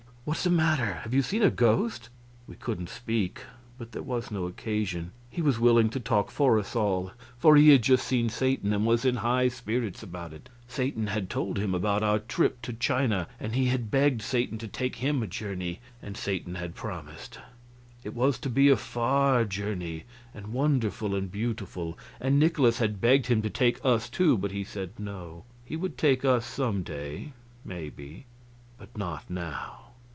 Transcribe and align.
What 0.23 0.37
is 0.37 0.43
the 0.43 0.51
matter? 0.51 0.93
Have 1.01 1.15
you 1.15 1.23
seen 1.23 1.41
a 1.41 1.49
ghost?" 1.49 2.09
We 2.45 2.55
couldn't 2.55 2.89
speak, 2.89 3.41
but 3.79 3.91
there 3.91 4.03
was 4.03 4.29
no 4.29 4.45
occasion; 4.45 5.13
he 5.31 5.41
was 5.41 5.59
willing 5.59 5.89
to 5.89 5.99
talk 5.99 6.29
for 6.29 6.59
us 6.59 6.75
all, 6.75 7.11
for 7.39 7.55
he 7.55 7.69
had 7.69 7.81
just 7.81 8.07
seen 8.07 8.29
Satan 8.29 8.71
and 8.71 8.85
was 8.85 9.03
in 9.03 9.15
high 9.17 9.47
spirits 9.47 10.03
about 10.03 10.31
it. 10.31 10.47
Satan 10.67 11.07
had 11.07 11.27
told 11.27 11.57
him 11.57 11.73
about 11.73 12.03
our 12.03 12.19
trip 12.19 12.61
to 12.61 12.71
China, 12.71 13.27
and 13.39 13.55
he 13.55 13.65
had 13.65 13.89
begged 13.89 14.21
Satan 14.21 14.59
to 14.59 14.67
take 14.67 14.97
him 14.97 15.23
a 15.23 15.27
journey, 15.27 15.79
and 16.03 16.15
Satan 16.15 16.53
had 16.53 16.75
promised. 16.75 17.39
It 18.03 18.13
was 18.13 18.37
to 18.41 18.49
be 18.49 18.69
a 18.69 18.77
far 18.77 19.43
journey, 19.43 20.03
and 20.35 20.53
wonderful 20.53 21.15
and 21.15 21.31
beautiful; 21.31 21.97
and 22.19 22.39
Nikolaus 22.39 22.77
had 22.77 23.01
begged 23.01 23.25
him 23.25 23.41
to 23.41 23.49
take 23.49 23.83
us, 23.83 24.07
too, 24.07 24.37
but 24.37 24.51
he 24.51 24.63
said 24.63 24.91
no, 24.99 25.45
he 25.65 25.75
would 25.75 25.97
take 25.97 26.23
us 26.23 26.45
some 26.45 26.83
day, 26.83 27.33
maybe, 27.65 28.27
but 28.77 28.95
not 28.95 29.27
now. 29.27 29.79